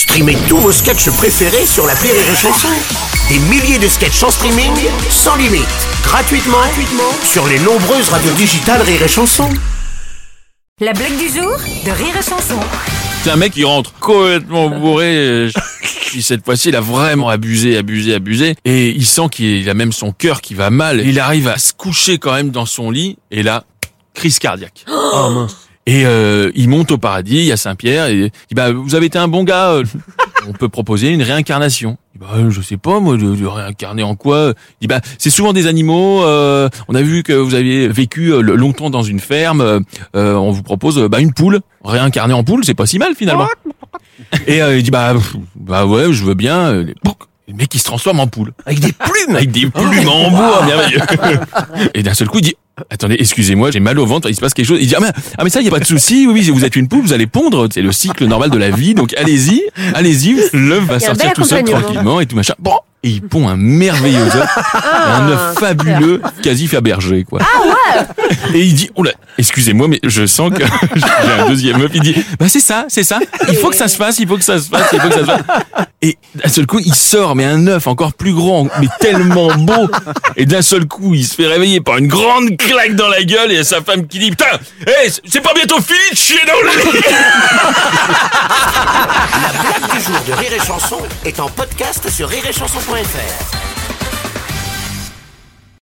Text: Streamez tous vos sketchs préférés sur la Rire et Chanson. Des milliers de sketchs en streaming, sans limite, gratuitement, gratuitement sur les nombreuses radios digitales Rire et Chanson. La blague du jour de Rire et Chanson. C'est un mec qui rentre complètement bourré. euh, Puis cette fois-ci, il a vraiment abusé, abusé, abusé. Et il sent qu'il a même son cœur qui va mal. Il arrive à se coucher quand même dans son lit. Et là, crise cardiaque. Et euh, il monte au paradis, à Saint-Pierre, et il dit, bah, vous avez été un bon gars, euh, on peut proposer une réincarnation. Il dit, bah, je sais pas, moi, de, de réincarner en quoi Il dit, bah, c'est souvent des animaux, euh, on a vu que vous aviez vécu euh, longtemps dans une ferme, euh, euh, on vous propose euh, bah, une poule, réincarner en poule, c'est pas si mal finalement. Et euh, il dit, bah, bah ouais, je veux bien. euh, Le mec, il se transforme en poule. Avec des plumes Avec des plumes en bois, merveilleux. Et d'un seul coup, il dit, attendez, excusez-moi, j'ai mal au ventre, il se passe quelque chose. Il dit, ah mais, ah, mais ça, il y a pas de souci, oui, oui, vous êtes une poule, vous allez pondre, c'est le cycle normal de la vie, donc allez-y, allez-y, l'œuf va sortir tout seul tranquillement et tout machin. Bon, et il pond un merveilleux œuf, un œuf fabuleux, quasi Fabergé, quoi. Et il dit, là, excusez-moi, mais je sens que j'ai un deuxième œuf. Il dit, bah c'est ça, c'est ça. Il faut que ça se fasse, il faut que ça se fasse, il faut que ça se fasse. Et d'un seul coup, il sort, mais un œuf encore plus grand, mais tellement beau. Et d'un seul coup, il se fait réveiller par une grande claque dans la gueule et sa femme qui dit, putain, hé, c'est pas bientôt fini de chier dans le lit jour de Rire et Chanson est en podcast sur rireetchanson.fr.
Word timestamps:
Streamez 0.00 0.38
tous 0.48 0.56
vos 0.56 0.72
sketchs 0.72 1.10
préférés 1.10 1.66
sur 1.66 1.86
la 1.86 1.92
Rire 1.92 2.14
et 2.14 2.34
Chanson. 2.34 2.68
Des 3.28 3.38
milliers 3.38 3.78
de 3.78 3.86
sketchs 3.86 4.22
en 4.22 4.30
streaming, 4.30 4.72
sans 5.10 5.36
limite, 5.36 5.68
gratuitement, 6.02 6.56
gratuitement 6.56 7.12
sur 7.22 7.46
les 7.46 7.58
nombreuses 7.58 8.08
radios 8.08 8.32
digitales 8.32 8.80
Rire 8.80 9.02
et 9.02 9.08
Chanson. 9.08 9.50
La 10.80 10.94
blague 10.94 11.18
du 11.18 11.28
jour 11.28 11.54
de 11.84 11.90
Rire 11.90 12.16
et 12.18 12.22
Chanson. 12.22 12.58
C'est 13.22 13.30
un 13.30 13.36
mec 13.36 13.52
qui 13.52 13.62
rentre 13.64 13.92
complètement 14.00 14.70
bourré. 14.70 15.16
euh, 15.18 15.50
Puis 16.06 16.22
cette 16.22 16.46
fois-ci, 16.46 16.70
il 16.70 16.76
a 16.76 16.80
vraiment 16.80 17.28
abusé, 17.28 17.76
abusé, 17.76 18.14
abusé. 18.14 18.54
Et 18.64 18.88
il 18.88 19.04
sent 19.04 19.28
qu'il 19.30 19.68
a 19.68 19.74
même 19.74 19.92
son 19.92 20.12
cœur 20.12 20.40
qui 20.40 20.54
va 20.54 20.70
mal. 20.70 21.06
Il 21.06 21.20
arrive 21.20 21.46
à 21.46 21.58
se 21.58 21.74
coucher 21.74 22.16
quand 22.16 22.32
même 22.32 22.48
dans 22.48 22.64
son 22.64 22.90
lit. 22.90 23.18
Et 23.30 23.42
là, 23.42 23.64
crise 24.14 24.38
cardiaque. 24.38 24.86
Et 25.92 26.06
euh, 26.06 26.52
il 26.54 26.68
monte 26.68 26.92
au 26.92 26.98
paradis, 26.98 27.50
à 27.50 27.56
Saint-Pierre, 27.56 28.06
et 28.06 28.14
il 28.16 28.30
dit, 28.30 28.54
bah, 28.54 28.70
vous 28.70 28.94
avez 28.94 29.06
été 29.06 29.18
un 29.18 29.26
bon 29.26 29.42
gars, 29.42 29.70
euh, 29.72 29.82
on 30.48 30.52
peut 30.52 30.68
proposer 30.68 31.08
une 31.08 31.22
réincarnation. 31.22 31.98
Il 32.14 32.20
dit, 32.20 32.26
bah, 32.26 32.48
je 32.48 32.60
sais 32.60 32.76
pas, 32.76 33.00
moi, 33.00 33.16
de, 33.16 33.34
de 33.34 33.46
réincarner 33.46 34.04
en 34.04 34.14
quoi 34.14 34.54
Il 34.80 34.82
dit, 34.82 34.86
bah, 34.86 35.00
c'est 35.18 35.30
souvent 35.30 35.52
des 35.52 35.66
animaux, 35.66 36.22
euh, 36.22 36.68
on 36.86 36.94
a 36.94 37.02
vu 37.02 37.24
que 37.24 37.32
vous 37.32 37.54
aviez 37.56 37.88
vécu 37.88 38.32
euh, 38.32 38.40
longtemps 38.40 38.88
dans 38.90 39.02
une 39.02 39.18
ferme, 39.18 39.60
euh, 39.62 39.80
euh, 40.14 40.34
on 40.36 40.52
vous 40.52 40.62
propose 40.62 40.96
euh, 40.96 41.08
bah, 41.08 41.18
une 41.18 41.32
poule, 41.32 41.58
réincarner 41.84 42.34
en 42.34 42.44
poule, 42.44 42.64
c'est 42.64 42.74
pas 42.74 42.86
si 42.86 43.00
mal 43.00 43.16
finalement. 43.16 43.48
Et 44.46 44.62
euh, 44.62 44.76
il 44.76 44.84
dit, 44.84 44.92
bah, 44.92 45.14
bah 45.56 45.86
ouais, 45.86 46.12
je 46.12 46.24
veux 46.24 46.34
bien. 46.34 46.58
euh, 46.72 46.94
Le 47.50 47.56
mec, 47.56 47.74
il 47.74 47.78
se 47.78 47.84
transforme 47.84 48.20
en 48.20 48.28
poule. 48.28 48.52
Avec 48.64 48.78
des 48.78 48.92
plumes 48.92 49.34
Avec 49.34 49.50
des 49.50 49.66
plumes 49.66 50.08
en 50.08 50.30
bois, 50.30 50.64
merveilleux. 50.64 51.00
Et 51.94 52.02
d'un 52.04 52.14
seul 52.14 52.28
coup, 52.28 52.38
il 52.38 52.42
dit, 52.42 52.54
attendez, 52.90 53.16
excusez-moi, 53.18 53.72
j'ai 53.72 53.80
mal 53.80 53.98
au 53.98 54.06
ventre, 54.06 54.28
il 54.28 54.36
se 54.36 54.40
passe 54.40 54.54
quelque 54.54 54.66
chose. 54.66 54.78
Il 54.80 54.86
dit, 54.86 54.94
ah 54.94 55.00
mais, 55.00 55.10
ah, 55.36 55.42
mais 55.42 55.50
ça, 55.50 55.60
il 55.60 55.64
y 55.64 55.68
a 55.68 55.72
pas 55.72 55.80
de 55.80 55.84
souci, 55.84 56.28
oui, 56.28 56.32
oui, 56.34 56.50
vous 56.50 56.64
êtes 56.64 56.76
une 56.76 56.86
poule, 56.86 57.02
vous 57.02 57.12
allez 57.12 57.26
pondre, 57.26 57.68
c'est 57.72 57.82
le 57.82 57.90
cycle 57.90 58.24
normal 58.26 58.50
de 58.50 58.58
la 58.58 58.70
vie, 58.70 58.94
donc 58.94 59.14
allez-y, 59.16 59.62
allez-y, 59.94 60.36
l'œuf 60.52 60.84
va 60.84 61.00
sortir 61.00 61.32
tout 61.32 61.44
seul 61.44 61.64
tranquillement 61.64 62.20
et 62.20 62.26
tout 62.26 62.36
machin. 62.36 62.54
Bon, 62.60 62.78
et 63.02 63.08
il 63.08 63.22
pond 63.22 63.48
un 63.48 63.56
merveilleux 63.56 64.26
œuf, 64.26 64.48
un 64.84 65.28
œuf 65.28 65.58
fabuleux, 65.58 66.20
quasi 66.42 66.66
Fabergé, 66.66 67.24
quoi. 67.24 67.40
Et 68.54 68.60
il 68.60 68.74
dit, 68.74 68.90
là, 69.02 69.12
excusez-moi, 69.38 69.88
mais 69.88 70.00
je 70.04 70.26
sens 70.26 70.50
que 70.50 70.62
j'ai 70.96 71.32
un 71.42 71.48
deuxième 71.48 71.80
œuf. 71.80 71.90
Il 71.94 72.02
dit, 72.02 72.14
bah 72.38 72.46
c'est 72.48 72.60
ça, 72.60 72.84
c'est 72.88 73.02
ça. 73.02 73.18
Il 73.48 73.56
faut 73.56 73.70
que 73.70 73.76
ça 73.76 73.88
se 73.88 73.96
fasse, 73.96 74.18
il 74.18 74.28
faut 74.28 74.36
que 74.36 74.44
ça 74.44 74.58
se 74.58 74.68
fasse, 74.68 74.86
il 74.92 75.00
faut 75.00 75.08
que 75.08 75.14
ça 75.14 75.20
se 75.20 75.24
fasse. 75.24 75.42
Et 76.02 76.16
d'un 76.34 76.48
seul 76.48 76.66
coup, 76.66 76.78
il 76.78 76.94
sort, 76.94 77.36
mais 77.36 77.44
un 77.44 77.66
œuf 77.66 77.86
encore 77.86 78.12
plus 78.12 78.32
grand, 78.32 78.68
mais 78.80 78.88
tellement 79.00 79.54
beau. 79.54 79.88
Et 80.36 80.46
d'un 80.46 80.62
seul 80.62 80.86
coup, 80.86 81.14
il 81.14 81.26
se 81.26 81.34
fait 81.34 81.46
réveiller 81.46 81.80
par 81.80 81.98
une 81.98 82.08
grande 82.08 82.56
claque 82.56 82.94
dans 82.96 83.08
la 83.08 83.22
gueule 83.22 83.52
et 83.52 83.64
sa 83.64 83.82
femme 83.82 84.06
qui 84.06 84.18
dit, 84.18 84.30
putain, 84.30 84.46
hé, 84.86 85.10
c'est 85.24 85.40
pas 85.42 85.54
bientôt 85.54 85.80
fini 85.80 85.98
de 86.12 86.16
chier 86.16 86.40
dans 86.46 86.60
le 86.62 86.92
lit 86.92 87.02
jour 90.00 90.16
de 90.26 90.32
Rire 90.32 90.52
et 90.52 90.60
Chanson 90.60 90.98
est 91.24 91.40
en 91.40 91.48
podcast 91.48 92.08
sur 92.08 92.28
rireetchanson.fr. 92.28 93.69